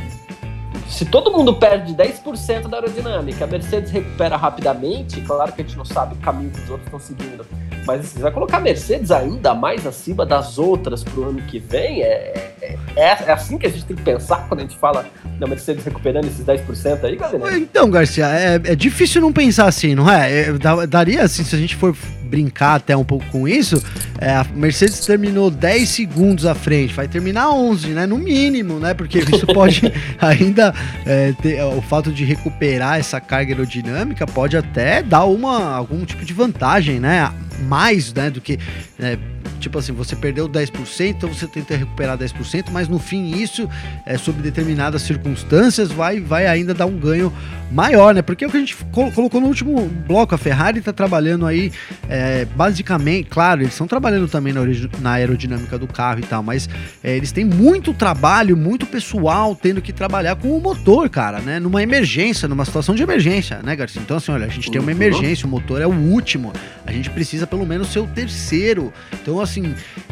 [0.90, 5.78] se todo mundo perde 10% da aerodinâmica, a Mercedes recupera rapidamente, claro que a gente
[5.78, 7.46] não sabe o caminho que os outros estão seguindo,
[7.86, 11.42] Mas assim, você vai colocar a Mercedes ainda mais acima das outras para o ano
[11.42, 12.02] que vem?
[12.02, 15.06] É, é, é, assim que a gente tem que pensar quando a gente fala
[15.40, 17.58] da Mercedes recuperando esses 10% aí, galera?
[17.58, 20.50] Então, Garcia, é, é difícil não pensar assim, não é?
[20.50, 23.84] é daria, assim, se a gente for brincar até um pouco com isso,
[24.20, 28.08] é, a Mercedes terminou 10 segundos à frente, vai terminar 11, né?
[28.08, 28.96] No mínimo, né?
[28.96, 29.82] Porque isso pode
[30.20, 30.74] ainda
[31.06, 36.26] é, ter, o fato de recuperar essa carga aerodinâmica pode até dar uma, algum tipo
[36.26, 37.32] de vantagem, né?
[37.64, 38.30] Mais, né?
[38.30, 38.60] Do que
[39.00, 39.18] é,
[39.64, 43.70] tipo assim, você perdeu 10%, então você tenta recuperar 10%, mas no fim isso,
[44.06, 47.34] é, sob determinadas circunstâncias, vai, vai ainda dar um ganho
[47.72, 48.22] maior, né?
[48.22, 51.72] Porque é o que a gente colocou no último bloco, a Ferrari está trabalhando aí,
[52.08, 54.62] é, basicamente, claro, eles estão trabalhando também na,
[55.00, 56.70] na, aerodinâmica do carro e tal, mas
[57.04, 61.60] é, eles têm muito trabalho, muito pessoal tendo que trabalhar com o motor, cara, né?
[61.60, 64.02] Numa emergência, numa situação de emergência, né, Garcia?
[64.02, 66.54] Então, assim, olha, a gente tem uma emergência, o motor é o último,
[66.86, 68.94] a gente precisa pelo menos ser o terceiro.
[69.14, 69.53] Então, assim,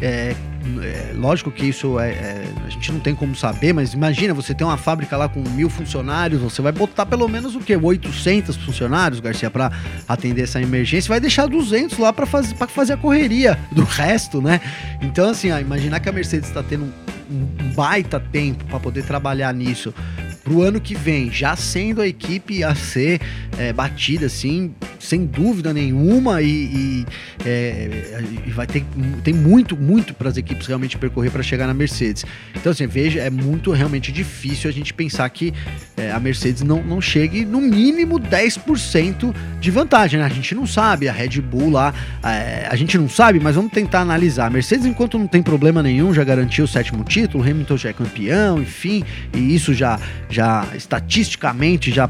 [0.00, 0.34] é,
[0.82, 4.54] é, lógico que isso é, é, a gente não tem como saber, mas imagina você
[4.54, 8.56] tem uma fábrica lá com mil funcionários, você vai botar pelo menos o que 800
[8.56, 9.72] funcionários, Garcia, para
[10.08, 14.40] atender essa emergência, vai deixar 200 lá para fazer para fazer a correria do resto,
[14.40, 14.60] né?
[15.00, 19.04] Então assim, ó, imaginar que a Mercedes está tendo um, um baita tempo para poder
[19.04, 19.94] trabalhar nisso
[20.42, 23.20] pro ano que vem, já sendo a equipe a ser
[23.58, 27.06] é, batida, assim, sem dúvida nenhuma, e, e,
[27.44, 28.84] é, e vai ter
[29.22, 32.24] tem muito, muito para as equipes realmente percorrer para chegar na Mercedes.
[32.54, 35.52] Então, assim, veja, é muito realmente difícil a gente pensar que
[35.96, 40.26] é, a Mercedes não, não chegue no mínimo 10% de vantagem, né?
[40.26, 43.72] A gente não sabe, a Red Bull lá, é, a gente não sabe, mas vamos
[43.72, 44.46] tentar analisar.
[44.46, 47.90] A Mercedes, enquanto não tem problema nenhum, já garantiu o sétimo título, o Hamilton já
[47.90, 49.98] é campeão, enfim, e isso já
[50.32, 52.08] já estatisticamente já,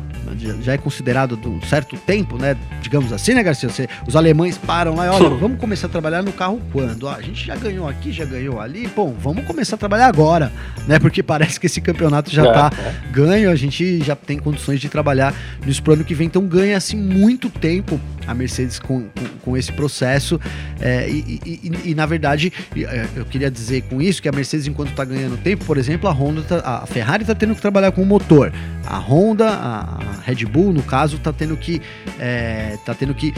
[0.63, 2.57] já é considerado de um certo tempo, né?
[2.81, 3.69] Digamos assim, né, Garcia?
[3.69, 7.09] Você, os alemães param lá e olha, vamos começar a trabalhar no carro quando?
[7.09, 10.53] Ah, a gente já ganhou aqui, já ganhou ali, bom, vamos começar a trabalhar agora,
[10.87, 10.99] né?
[10.99, 13.11] Porque parece que esse campeonato já é, tá é.
[13.11, 16.77] ganho, a gente já tem condições de trabalhar nisso pro ano que vem, então ganha
[16.77, 20.41] assim muito tempo a Mercedes com, com, com esse processo.
[20.81, 24.67] É, e, e, e, na verdade, é, eu queria dizer com isso que a Mercedes,
[24.67, 27.93] enquanto está ganhando tempo, por exemplo, a Honda, tá, a Ferrari está tendo que trabalhar
[27.93, 28.53] com o motor.
[28.87, 31.81] A Honda, a Red Bull, no caso, está tendo que
[32.19, 33.33] é, tá tendo que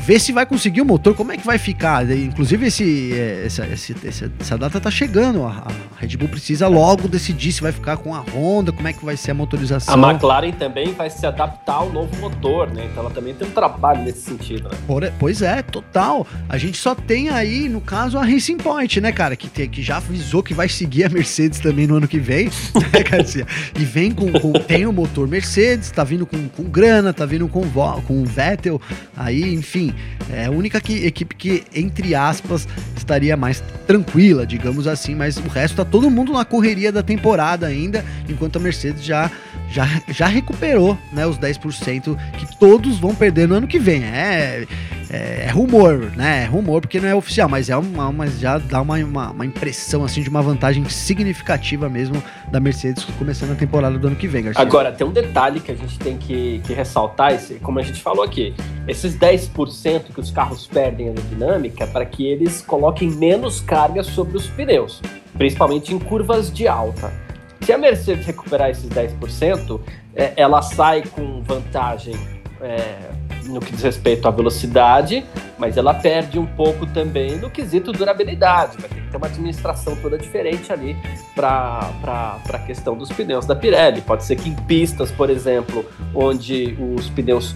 [0.00, 2.10] ver se vai conseguir o motor, como é que vai ficar.
[2.10, 5.44] Inclusive, esse, é, essa, essa, essa data tá chegando.
[5.44, 5.66] A,
[6.00, 9.16] Red Bull precisa logo decidir se vai ficar com a Honda, como é que vai
[9.16, 10.02] ser a motorização.
[10.02, 12.88] A McLaren também vai se adaptar ao novo motor, né?
[12.90, 14.78] Então ela também tem um trabalho nesse sentido, né?
[14.86, 16.26] Por, pois é, total.
[16.48, 19.36] A gente só tem aí, no caso, a Racing Point, né, cara?
[19.36, 22.46] Que, tem, que já avisou que vai seguir a Mercedes também no ano que vem,
[22.92, 23.46] né, Garcia?
[23.78, 27.46] E vem com, com, tem o motor Mercedes, tá vindo com, com grana, tá vindo
[27.46, 27.62] com,
[28.06, 28.80] com Vettel,
[29.14, 29.89] aí, enfim,
[30.32, 35.48] é a única que, equipe que, entre aspas, estaria mais tranquila, digamos assim, mas o
[35.48, 39.30] resto tá todo mundo na correria da temporada ainda, enquanto a Mercedes já
[39.70, 44.04] já, já recuperou né, os 10% que todos vão perder no ano que vem.
[44.04, 44.66] É,
[45.12, 46.44] é, é, rumor, né?
[46.44, 49.44] É rumor porque não é oficial, mas é uma, mas já dá uma, uma, uma,
[49.44, 54.28] impressão assim de uma vantagem significativa mesmo da Mercedes começando a temporada do ano que
[54.28, 54.62] vem, Garcia.
[54.62, 58.00] Agora, tem um detalhe que a gente tem que, que ressaltar, esse, como a gente
[58.00, 58.54] falou aqui,
[58.86, 64.36] esses 10% que os carros perdem a dinâmica para que eles coloquem menos carga sobre
[64.36, 65.02] os pneus,
[65.36, 67.29] principalmente em curvas de alta.
[67.62, 69.80] Se a Mercedes recuperar esses 10%,
[70.14, 72.14] é, ela sai com vantagem
[72.60, 73.10] é,
[73.44, 75.24] no que diz respeito à velocidade,
[75.60, 78.78] mas ela perde um pouco também no quesito durabilidade.
[78.80, 80.96] Vai ter que ter uma administração toda diferente ali
[81.34, 84.00] para a questão dos pneus da Pirelli.
[84.00, 87.54] Pode ser que em pistas, por exemplo, onde os pneus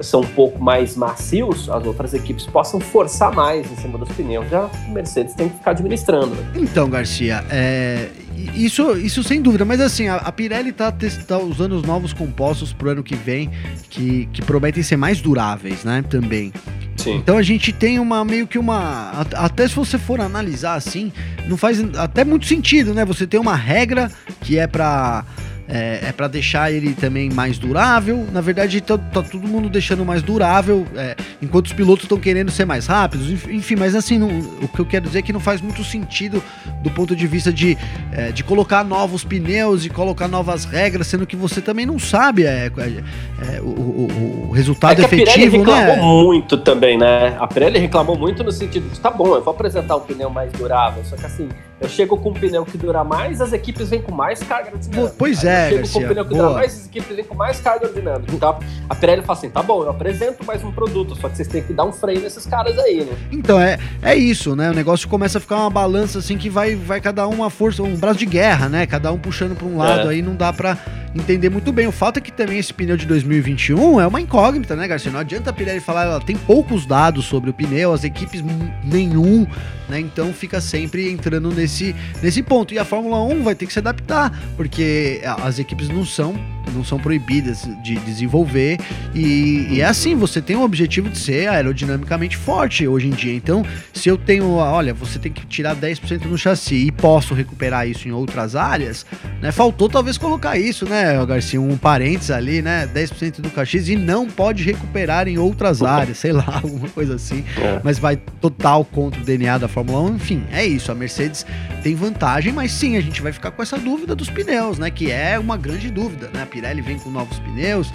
[0.00, 4.48] são um pouco mais macios, as outras equipes possam forçar mais em cima dos pneus.
[4.50, 6.36] Já a Mercedes tem que ficar administrando.
[6.54, 8.10] Então, Garcia, é,
[8.54, 12.72] isso, isso sem dúvida, mas assim, a, a Pirelli está tá usando os novos compostos
[12.72, 13.50] pro ano que vem,
[13.88, 16.04] que, que prometem ser mais duráveis, né?
[16.08, 16.52] Também.
[16.96, 17.16] Sim.
[17.16, 19.12] Então a gente tem uma meio que uma.
[19.34, 21.12] Até se você for analisar assim,
[21.48, 23.04] não faz até muito sentido, né?
[23.04, 25.24] Você tem uma regra que é para
[25.68, 28.26] é, é para deixar ele também mais durável.
[28.32, 32.50] Na verdade, tá, tá todo mundo deixando mais durável, é, enquanto os pilotos estão querendo
[32.50, 33.30] ser mais rápidos.
[33.48, 34.28] Enfim, mas assim, não,
[34.62, 36.42] o que eu quero dizer é que não faz muito sentido
[36.82, 37.76] do ponto de vista de,
[38.12, 42.44] é, de colocar novos pneus e colocar novas regras, sendo que você também não sabe
[42.44, 45.84] é, é, é, o, o, o, resultado é que efetivo, a Pirelli né?
[45.84, 47.36] reclamou muito também, né?
[47.38, 50.52] A Pirelli reclamou muito no sentido de, tá bom, eu vou apresentar um pneu mais
[50.52, 51.48] durável, só que assim,
[51.78, 55.14] Eu chego com um pneu que dura mais, as equipes vêm com mais carga aerodinâmica.
[55.18, 56.42] Pois é, Eu chego Garcia, com um pneu que boa.
[56.44, 58.34] dura mais, as equipes vêm com mais carga aerodinâmica.
[58.34, 58.58] Então
[58.88, 61.62] a Pirelli fala assim: tá bom, eu apresento mais um produto, só que vocês têm
[61.62, 63.12] que dar um freio nesses caras aí, né?
[63.30, 64.70] Então, é, é isso, né?
[64.70, 67.82] O negócio começa a ficar uma balança assim que vai, vai cada um uma força,
[67.82, 68.86] um braço de guerra, né?
[68.86, 70.12] Cada um puxando para um lado, É.
[70.12, 70.78] aí não dá pra
[71.16, 71.86] entender muito bem.
[71.86, 75.10] O fato é que também esse pneu de 2021 é uma incógnita, né, Garcia?
[75.10, 78.42] Não adianta a Pirelli falar, ela tem poucos dados sobre o pneu, as equipes
[78.84, 79.46] nenhum,
[79.88, 79.98] né?
[80.00, 82.74] Então fica sempre entrando nesse, nesse ponto.
[82.74, 86.34] E a Fórmula 1 vai ter que se adaptar, porque as equipes não são
[86.74, 88.78] não são proibidas de desenvolver
[89.14, 93.34] e, e é assim, você tem o objetivo de ser aerodinamicamente forte hoje em dia.
[93.34, 97.88] Então, se eu tenho, olha, você tem que tirar 10% no chassi e posso recuperar
[97.88, 99.06] isso em outras áreas,
[99.40, 99.52] né?
[99.52, 102.88] Faltou talvez colocar isso, né, Garcia, um parênteses ali, né?
[102.92, 107.44] 10% do cachis e não pode recuperar em outras áreas, sei lá, alguma coisa assim
[107.56, 107.80] É.
[107.82, 110.14] mas vai total contra o DNA da Fórmula 1.
[110.16, 110.90] Enfim, é isso.
[110.90, 111.46] A Mercedes
[111.82, 114.90] tem vantagem, mas sim, a gente vai ficar com essa dúvida dos pneus, né?
[114.90, 116.46] Que é uma grande dúvida, né?
[116.56, 117.92] Pirelli vem com novos pneus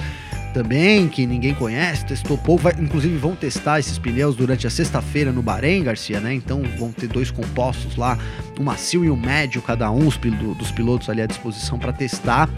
[0.53, 2.63] também, que ninguém conhece, testou pouco.
[2.63, 6.33] Vai- inclusive vão testar esses pneus durante a sexta-feira no Bahrein, Garcia, né?
[6.33, 8.19] Então vão ter dois compostos lá,
[8.59, 10.17] um macio e um médio, cada um os
[10.57, 12.49] dos pilotos ali à disposição para testar.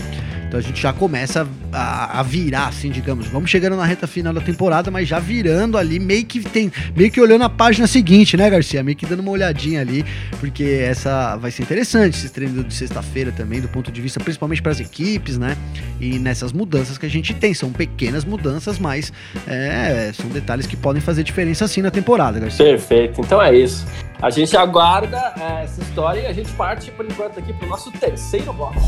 [0.53, 3.25] Então a gente já começa a, a virar, assim, digamos.
[3.25, 7.09] Vamos chegando na reta final da temporada, mas já virando ali, meio que tem, meio
[7.09, 8.83] que olhando a página seguinte, né, Garcia?
[8.83, 10.05] Meio que dando uma olhadinha ali,
[10.39, 14.61] porque essa vai ser interessante, esse treino de sexta-feira também, do ponto de vista principalmente
[14.61, 15.57] para as equipes, né?
[15.99, 17.55] E nessas mudanças que a gente tem.
[17.55, 19.11] São pequenas mudanças, mas
[19.47, 22.63] é, são detalhes que podem fazer diferença assim na temporada, Garcia.
[22.63, 23.87] Perfeito, então é isso.
[24.21, 27.91] A gente aguarda é, essa história e a gente parte por enquanto aqui pro nosso
[27.91, 28.79] terceiro bloco.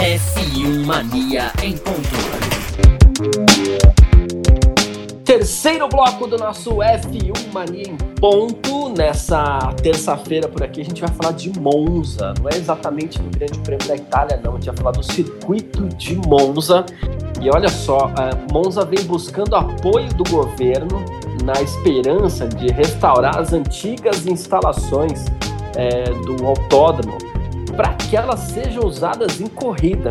[0.00, 2.08] F1 Mania em ponto.
[5.22, 8.88] Terceiro bloco do nosso F1 Mania em ponto.
[8.96, 12.32] Nessa terça-feira por aqui a gente vai falar de Monza.
[12.40, 14.52] Não é exatamente do Grande Prêmio da Itália, não.
[14.52, 16.86] A gente vai falar do circuito de Monza.
[17.38, 21.04] E olha só, é, Monza vem buscando apoio do governo
[21.44, 25.26] na esperança de restaurar as antigas instalações
[25.76, 27.18] é, do autódromo
[27.76, 30.10] para que elas sejam usadas em corrida.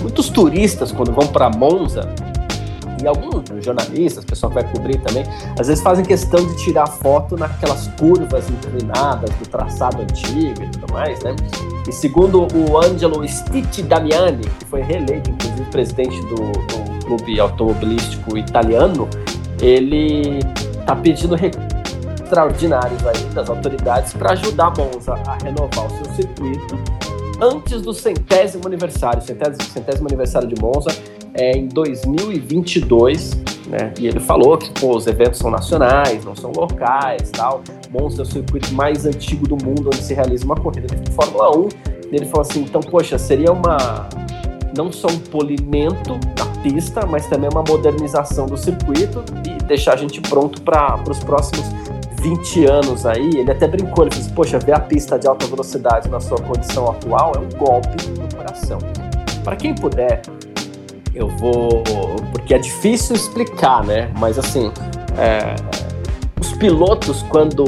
[0.00, 2.08] Muitos turistas, quando vão para Monza,
[3.02, 5.24] e alguns jornalistas, pessoal que vai cobrir também,
[5.58, 10.92] às vezes fazem questão de tirar foto naquelas curvas inclinadas do traçado antigo e tudo
[10.92, 11.36] mais, né?
[11.86, 18.38] E segundo o Angelo Stitti Damiani, que foi reeleito, inclusive, presidente do, do clube automobilístico
[18.38, 19.08] italiano,
[19.60, 20.38] ele
[20.80, 21.63] está pedindo recursos
[22.34, 26.76] extraordinários aí das autoridades para ajudar a Monza a renovar o seu circuito
[27.40, 30.90] antes do centésimo aniversário, centésimo, centésimo aniversário de Monza,
[31.34, 33.30] é em 2022,
[33.68, 33.92] né?
[33.98, 37.62] E ele falou que pô, os eventos são nacionais, não são locais, tal.
[37.90, 41.56] Monza é o circuito mais antigo do mundo onde se realiza uma corrida de Fórmula
[41.56, 41.68] 1.
[42.12, 44.08] E ele falou assim, então poxa, seria uma
[44.76, 49.96] não só um polimento da pista, mas também uma modernização do circuito e deixar a
[49.96, 51.64] gente pronto para os próximos
[52.24, 53.30] 20 anos aí.
[53.36, 56.88] Ele até brincou, ele disse, poxa, ver a pista de alta velocidade na sua condição
[56.90, 58.78] atual é um golpe no coração.
[59.44, 60.22] Para quem puder,
[61.14, 61.82] eu vou.
[62.32, 64.10] Porque é difícil explicar, né?
[64.18, 64.72] Mas assim,
[65.18, 65.54] é,
[66.40, 67.64] os pilotos, quando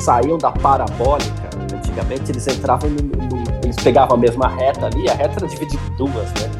[0.00, 5.14] saíam da parabólica, antigamente eles entravam no, no- Eles pegavam a mesma reta ali, a
[5.14, 6.50] reta era dividida em duas, né?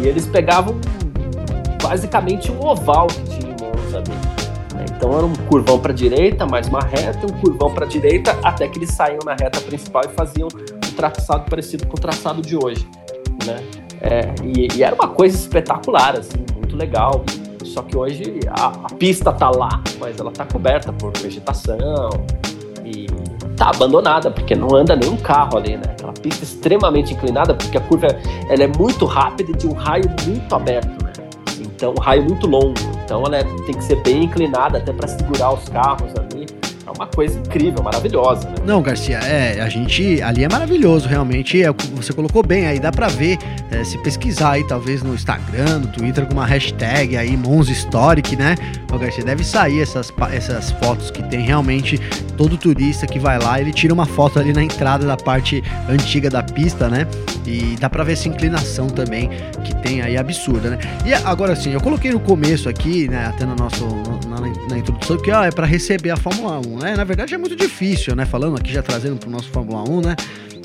[0.00, 0.76] E eles pegavam
[1.82, 4.39] basicamente um oval que tinha em Monza ali.
[5.00, 8.78] Então era um curvão para direita, mais uma reta, um curvão para direita, até que
[8.78, 12.86] eles saíam na reta principal e faziam um traçado parecido com o traçado de hoje,
[13.46, 13.64] né?
[14.02, 17.24] É, e, e era uma coisa espetacular, assim, muito legal.
[17.64, 22.10] Só que hoje a, a pista tá lá, mas ela tá coberta por vegetação
[22.84, 23.06] e
[23.56, 25.84] tá abandonada, porque não anda nenhum carro ali, né?
[25.92, 28.08] Aquela pista extremamente inclinada, porque a curva
[28.50, 30.99] ela é muito rápida e de um raio muito aberto?
[31.60, 32.74] Então, um raio muito longo.
[33.04, 36.46] Então, ela é- tem que ser bem inclinada até para segurar os carros ali.
[36.90, 38.56] É uma coisa incrível, maravilhosa, né?
[38.66, 41.62] Não, Garcia, é, a gente ali é maravilhoso, realmente.
[41.62, 43.38] É, você colocou bem, aí dá pra ver,
[43.70, 48.34] é, se pesquisar aí, talvez no Instagram, no Twitter, com uma hashtag aí, Monza Historic,
[48.34, 48.56] né?
[48.92, 51.96] Ô, Garcia, deve sair essas, essas fotos que tem realmente
[52.36, 56.28] todo turista que vai lá, ele tira uma foto ali na entrada da parte antiga
[56.28, 57.06] da pista, né?
[57.46, 59.30] E dá pra ver essa inclinação também
[59.62, 60.78] que tem aí absurda, né?
[61.06, 63.86] E agora sim, eu coloquei no começo aqui, né, até no nosso
[64.68, 66.96] na, introdução que ó, é pra receber a Fórmula 1, né?
[66.96, 68.24] Na verdade é muito difícil, né?
[68.24, 70.16] Falando aqui já trazendo pro nosso Fórmula 1, né?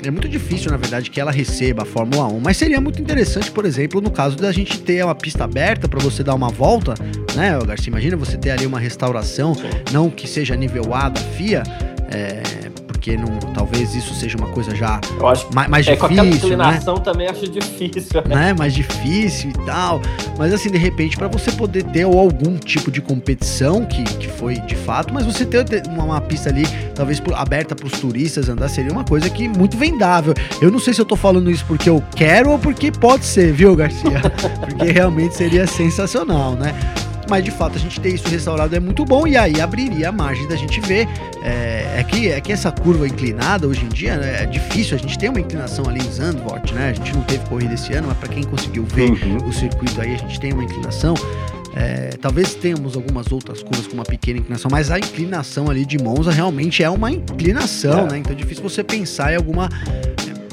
[0.04, 3.50] É muito difícil, na verdade, que ela receba a Fórmula 1, mas seria muito interessante,
[3.50, 6.94] por exemplo, no caso da gente ter uma pista aberta para você dar uma volta,
[7.34, 7.90] né, Garcia?
[7.90, 9.56] Imagina você ter ali uma restauração,
[9.92, 11.62] não que seja nível A da FIA,
[12.10, 12.42] é,
[13.06, 16.24] porque não, talvez isso seja uma coisa já Eu acho mais, mais é, com aquela
[16.28, 16.80] difícil, né?
[17.04, 18.20] também acho difícil.
[18.26, 18.52] né?
[18.52, 20.02] Mais difícil e tal.
[20.36, 24.56] Mas assim, de repente, para você poder ter algum tipo de competição, que, que foi
[24.56, 26.64] de fato, mas você ter ter uma, uma pista ali,
[26.96, 30.34] talvez por- aberta para os turistas andar, seria uma coisa que muito vendável.
[30.60, 33.52] Eu não sei se eu tô falando isso porque eu quero ou porque pode ser,
[33.52, 34.20] viu, Garcia?
[34.68, 36.74] porque realmente seria sensacional, né?
[37.28, 40.12] Mas de fato a gente ter isso restaurado é muito bom e aí abriria a
[40.12, 41.08] margem da gente ver.
[41.42, 44.96] É, é que, é que essa curva inclinada hoje em dia né, é difícil.
[44.96, 46.90] A gente tem uma inclinação ali em Zandvoort, né?
[46.90, 49.48] A gente não teve corrida esse ano, mas para quem conseguiu ver Uhum.
[49.48, 51.14] o circuito aí, a gente tem uma inclinação.
[51.74, 55.98] É, talvez tenhamos algumas outras curvas com uma pequena inclinação, mas a inclinação ali de
[55.98, 58.12] Monza realmente é uma inclinação, É.
[58.12, 58.18] né?
[58.18, 59.68] Então é difícil você pensar em alguma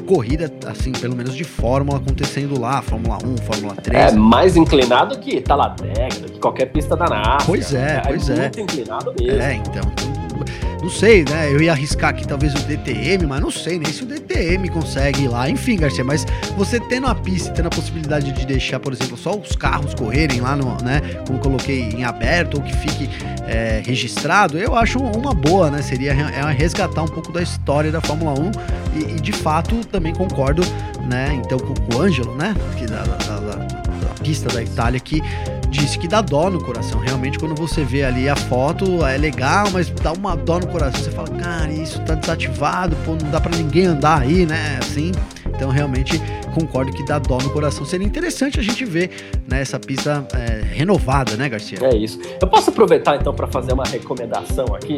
[0.03, 4.13] corrida, assim, pelo menos de Fórmula acontecendo lá, Fórmula 1, Fórmula 3.
[4.13, 7.45] É mais inclinado que Talladega, que qualquer pista da NASCAR.
[7.45, 8.35] Pois é, pois é.
[8.35, 9.41] muito inclinado mesmo.
[9.41, 10.22] É, então.
[10.84, 11.50] Não sei, né?
[11.50, 15.24] Eu ia arriscar aqui talvez o DTM, mas não sei nem se o DTM consegue
[15.24, 15.50] ir lá.
[15.50, 16.26] Enfim, Garcia, mas
[16.58, 20.41] você tendo a pista tendo a possibilidade de deixar, por exemplo, só os carros correrem
[20.41, 21.00] lá no, né?
[21.26, 23.10] Como coloquei em aberto ou que fique
[23.48, 25.82] é, registrado, eu acho uma boa, né?
[25.82, 28.52] Seria é resgatar um pouco da história da Fórmula 1
[28.96, 30.63] e, e, de fato também concordo,
[31.10, 31.39] né?
[31.46, 32.54] Então com o Ângelo, né?
[32.78, 35.22] Que da, da- da- da pista da Itália que
[35.73, 36.99] disse que dá dó no coração.
[36.99, 41.03] Realmente, quando você vê ali a foto, é legal, mas dá uma dó no coração.
[41.03, 44.77] Você fala, cara, isso tá desativado, pô, não dá pra ninguém andar aí, né?
[44.79, 45.12] Assim.
[45.47, 46.21] Então, realmente,
[46.53, 47.86] concordo que dá dó no coração.
[47.86, 49.09] Seria interessante a gente ver
[49.47, 51.79] né, essa pista é, renovada, né, Garcia?
[51.81, 52.19] É isso.
[52.39, 54.97] Eu posso aproveitar então para fazer uma recomendação aqui?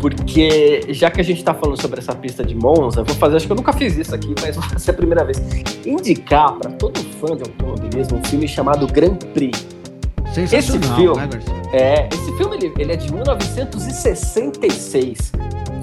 [0.00, 3.46] Porque já que a gente tá falando sobre essa pista de Monza, vou fazer, acho
[3.46, 5.38] que eu nunca fiz isso aqui, mas vai ser a primeira vez.
[5.84, 9.66] Indicar para todo fã de automobilismo um filme chamado Grand Prix.
[10.56, 11.28] Esse filme- né?
[11.72, 15.32] É, esse filme ele, ele é de 1966,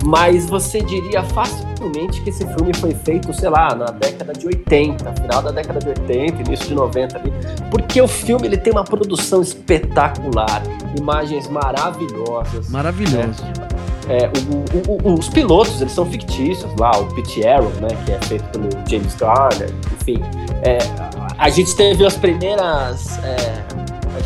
[0.06, 5.14] mas você diria facilmente que esse filme foi feito, sei lá, na década de 80,
[5.22, 7.34] final da década de 80, início de 90 ali,
[7.70, 10.64] porque o filme ele tem uma produção espetacular,
[10.98, 12.70] imagens maravilhosas.
[12.70, 13.44] Maravilhoso.
[14.10, 14.30] É,
[14.88, 18.44] o- o- os pilotos, eles são fictícios lá, o Pit Arrow, né, que é feito
[18.50, 20.22] pelo James Garner, enfim.
[20.64, 20.78] É,
[21.38, 23.20] a gente teve as primeiras...
[23.24, 23.64] é,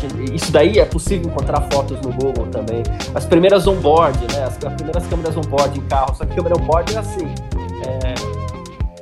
[0.00, 2.82] gente- isso daí é possível encontrar fotos no Google também.
[3.14, 6.92] As primeiras on-board, né, as, as primeiras câmeras on-board em carro, só que câmera on-board
[6.92, 7.26] era assim...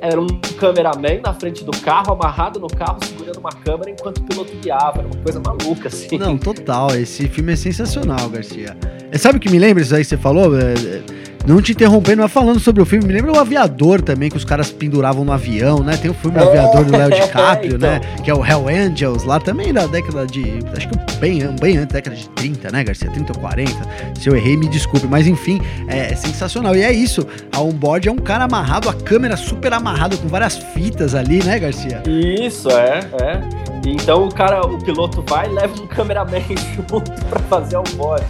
[0.01, 0.27] era um
[0.59, 4.99] cameraman na frente do carro, amarrado no carro, segurando uma câmera enquanto o piloto guiava.
[4.99, 6.17] Era uma coisa maluca, assim.
[6.17, 6.95] Não, total.
[6.95, 8.75] Esse filme é sensacional, Garcia.
[9.11, 10.57] É, sabe o que me lembra isso aí que você falou?
[10.59, 11.03] É, é,
[11.45, 14.45] não te interrompendo, mas falando sobre o filme, me lembra o Aviador também, que os
[14.45, 15.97] caras penduravam no avião, né?
[15.97, 17.89] Tem o filme É, Aviador do Léo DiCaprio, então.
[17.89, 18.01] né?
[18.23, 20.59] Que é o Hell Angels, lá também da década de.
[20.75, 23.09] Acho que bem, bem antes da década de 30, né, Garcia?
[23.09, 23.71] 30 ou 40.
[24.19, 25.07] Se eu errei, me desculpe.
[25.07, 26.75] Mas enfim, é, é sensacional.
[26.75, 27.25] E é isso.
[27.51, 31.59] A onboard é um cara amarrado, a câmera super amarrada, com várias fitas ali, né,
[31.59, 32.03] Garcia?
[32.07, 33.41] Isso, é, é.
[33.85, 36.39] Então o cara, o piloto vai e leva um cameraman
[36.75, 38.23] junto pra fazer o board.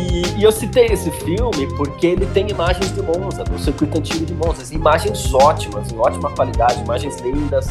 [0.00, 4.24] E, e eu citei esse filme porque ele tem imagens de Monza, do circuito antigo
[4.24, 7.68] de Monza, imagens ótimas, em ótima qualidade, imagens lindas,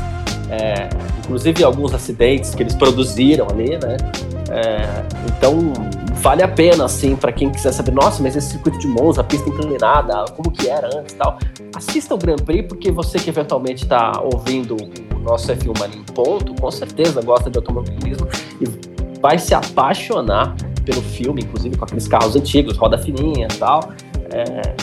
[0.50, 0.90] é,
[1.20, 3.98] inclusive alguns acidentes que eles produziram ali, né?
[4.52, 5.74] É, então
[6.16, 9.24] vale a pena, assim, para quem quiser saber, nossa, mas esse circuito de Monza, a
[9.24, 11.40] pista inclinada, como que era antes e tal.
[11.76, 14.76] Assista o Grand Prix, porque você que eventualmente está ouvindo
[15.16, 18.28] o nosso F1 Mania em ponto, com certeza gosta de automobilismo
[18.60, 20.56] e vai se apaixonar
[20.90, 23.92] pelo filme, inclusive com aqueles carros antigos, roda fininha e tal.
[24.32, 24.74] É,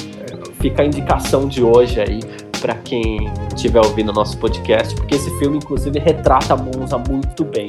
[0.60, 2.20] fica a indicação de hoje aí
[2.60, 7.68] para quem estiver ouvindo o nosso podcast, porque esse filme, inclusive, retrata Monza muito bem.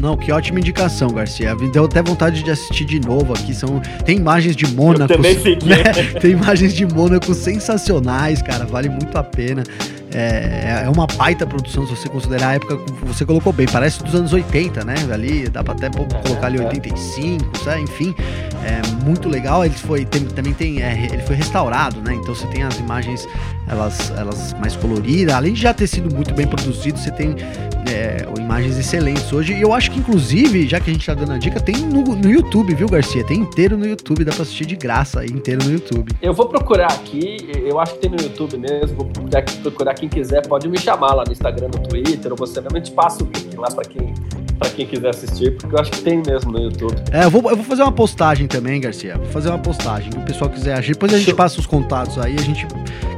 [0.00, 1.54] Não, que ótima indicação, Garcia.
[1.54, 3.54] Me deu até vontade de assistir de novo aqui.
[3.54, 5.12] São, tem imagens de Mônaco.
[5.12, 5.84] Eu também né?
[6.20, 8.66] Tem imagens de Mônaco sensacionais, cara.
[8.66, 9.62] Vale muito a pena.
[10.12, 13.66] É, é uma baita produção, se você considerar a época que você colocou bem.
[13.66, 14.94] Parece dos anos 80, né?
[15.12, 16.66] Ali, dá pra até É, colocar ali é.
[16.66, 17.80] 85, sabe?
[17.82, 18.14] enfim.
[18.64, 19.64] É muito legal.
[19.64, 20.82] Ele foi, tem- também tem.
[20.82, 22.14] é, ele foi restaurado, né?
[22.14, 23.26] Então você tem as imagens
[23.68, 25.34] elas, elas mais coloridas.
[25.34, 27.34] Além de já ter sido muito bem produzido, você tem
[27.94, 29.54] é, imagens excelentes hoje.
[29.54, 32.02] E eu acho que, inclusive, já que a gente tá dando a dica, tem no,
[32.02, 33.24] no YouTube, viu, Garcia?
[33.24, 36.12] Tem inteiro no YouTube, dá pra assistir de graça aí, inteiro no YouTube.
[36.20, 40.08] Eu vou procurar aqui, eu acho que tem no YouTube mesmo, vou procurar, procurar quem
[40.08, 43.24] quiser, pode me chamar lá no Instagram, no Twitter, ou você mesmo, eu te passo
[43.24, 44.12] o link lá para quem,
[44.64, 46.94] pra quem quiser assistir, porque eu acho que tem mesmo no YouTube.
[47.12, 49.16] É, eu vou, eu vou fazer uma postagem também, Garcia.
[49.18, 50.92] Vou fazer uma postagem que o pessoal quiser agir.
[50.94, 52.66] Depois a gente passa os contatos aí, a gente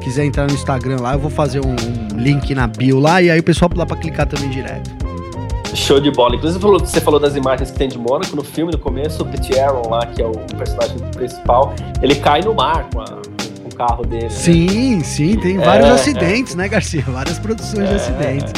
[0.02, 1.70] quiser entrar no Instagram lá, eu vou fazer um,
[2.14, 4.90] um link na bio lá e aí o pessoal dá pra clicar também direto.
[5.74, 6.34] Show de bola.
[6.36, 9.26] Inclusive, falou- você falou das imagens que tem de Mônaco no filme, no começo, o
[9.26, 13.04] Pete Aaron lá, que é o personagem principal, ele cai no mar com, a-
[13.62, 14.24] com o carro dele.
[14.24, 14.30] Né?
[14.30, 16.56] Sim, sim, tem vários é, acidentes, é.
[16.56, 17.02] né, Garcia?
[17.06, 17.96] Várias produções de é.
[17.96, 18.52] acidentes.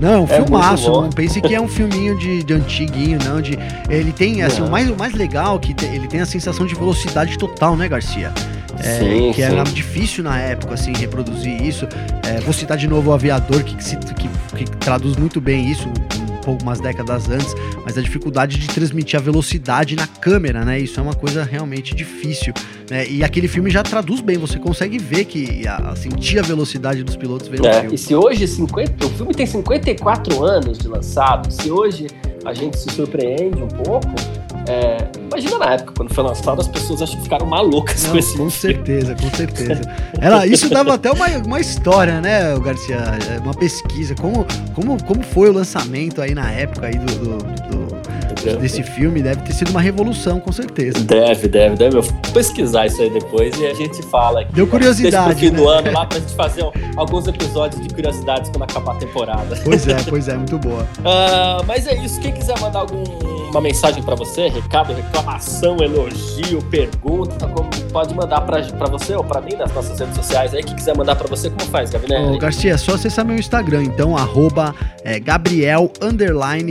[0.00, 0.90] Não, é um é filmaço.
[0.90, 3.40] Não pense que é um filminho de, de antiguinho, não.
[3.40, 6.66] De, ele tem, assim, o mais, o mais legal que te, ele tem a sensação
[6.66, 8.32] de velocidade total, né, Garcia?
[8.78, 9.42] É, sim, que sim.
[9.42, 11.86] era difícil na época, assim, reproduzir isso.
[12.26, 15.88] É, vou citar de novo o Aviador, que, que, que, que traduz muito bem isso,
[16.52, 20.78] umas décadas antes, mas a dificuldade de transmitir a velocidade na câmera, né?
[20.78, 22.52] Isso é uma coisa realmente difícil.
[22.90, 23.08] Né?
[23.08, 27.16] E aquele filme já traduz bem, você consegue ver que a, sentir a velocidade dos
[27.16, 31.70] pilotos vendo é, E se hoje 50, o filme tem 54 anos de lançado, se
[31.70, 32.06] hoje
[32.44, 34.14] a gente se surpreende um pouco,
[34.66, 38.18] é, imagina na época, quando foi lançado, as pessoas acho que ficaram malucas Não, com
[38.18, 39.80] esse Com certeza, com certeza.
[40.20, 42.96] Ela, isso dava até uma, uma história, né, Garcia?
[42.96, 44.14] É, uma pesquisa.
[44.14, 47.83] Como, como, como foi o lançamento aí na época aí do, do, do
[48.52, 51.00] desse filme deve ter sido uma revolução, com certeza.
[51.00, 51.98] Deve, deve, deve.
[51.98, 54.52] Eu vou pesquisar isso aí depois e a gente fala aqui.
[54.52, 55.34] Deu curiosidade.
[55.34, 55.56] Deixa fim né?
[55.56, 56.64] do ano lá pra gente fazer
[56.96, 59.58] alguns episódios de curiosidades quando acabar a temporada.
[59.64, 60.82] Pois é, pois é, muito boa.
[60.82, 62.20] uh, mas é isso.
[62.20, 68.60] Quem quiser mandar alguma mensagem para você, recado, reclamação, elogio, pergunta, como pode mandar para
[68.90, 70.64] você ou para mim nas nossas redes sociais aí.
[70.64, 72.34] Quem quiser mandar para você, como faz, Gavinelli?
[72.34, 74.74] Ô, Garcia, é só acessar meu Instagram, então, arroba
[75.04, 75.88] é, Gabriel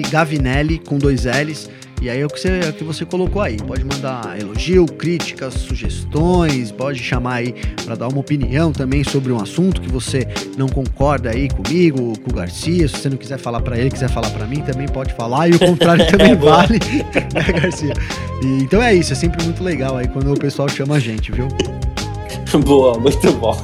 [0.09, 1.69] Gavinelli com dois L's.
[2.03, 3.55] E aí é o que você, é o que você colocou aí.
[3.55, 9.41] Pode mandar elogio, críticas, sugestões, pode chamar aí para dar uma opinião também sobre um
[9.41, 10.27] assunto que você
[10.57, 12.89] não concorda aí comigo, com o Garcia.
[12.89, 15.47] Se você não quiser falar para ele, quiser falar para mim, também pode falar.
[15.47, 16.77] E o contrário também é, vale,
[17.33, 17.93] né, Garcia?
[18.41, 21.31] E, então é isso, é sempre muito legal aí quando o pessoal chama a gente,
[21.31, 21.47] viu?
[22.65, 23.55] Boa, muito bom.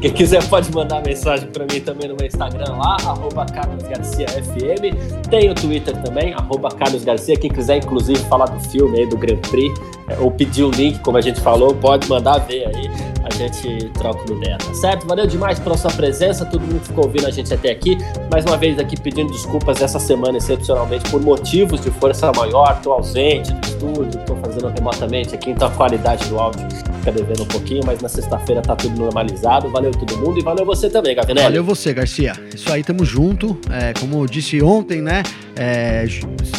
[0.00, 5.28] Quem quiser pode mandar mensagem para mim também no meu Instagram lá, arroba carlosgarciafm.
[5.28, 7.36] Tem o Twitter também, arroba carlosgarcia.
[7.36, 11.00] Quem quiser, inclusive, falar do filme aí, do Grand Prix, é, ou pedir o link,
[11.00, 12.88] como a gente falou, pode mandar ver aí.
[13.24, 15.06] A gente troca uma ideia, tá certo?
[15.06, 17.98] Valeu demais pela sua presença, todo mundo ficou ouvindo a gente até aqui.
[18.30, 22.80] Mais uma vez aqui pedindo desculpas essa semana, excepcionalmente, por motivos de força maior.
[22.82, 26.66] Tô ausente estúdio, tô fazendo remotamente aqui, então a qualidade do áudio
[26.98, 29.70] fica devendo um pouquinho, mas na sexta-feira tá tudo normalizado.
[29.70, 31.46] Valeu todo mundo e valeu você também, Gavinelli.
[31.46, 32.32] Valeu você, Garcia.
[32.54, 33.58] Isso aí, tamo junto.
[33.70, 35.22] É, como eu disse ontem, né?
[35.56, 36.04] É,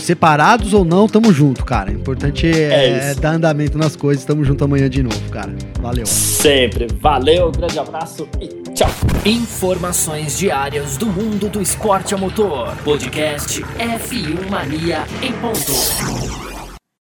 [0.02, 1.92] separados ou não, tamo junto, cara.
[1.92, 4.24] O importante é, é dar andamento nas coisas.
[4.24, 5.54] Tamo junto amanhã de novo, cara.
[5.80, 6.06] Valeu.
[6.06, 6.88] Sempre.
[7.00, 8.90] Valeu, grande abraço e tchau.
[9.26, 12.76] Informações diárias do mundo do esporte a motor.
[12.84, 16.59] Podcast F1 Mania em ponto.